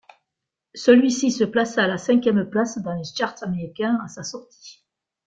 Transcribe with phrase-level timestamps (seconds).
[0.73, 4.83] Celui-ci se plaça à la cinquième place dans les charts américains à sa sortie.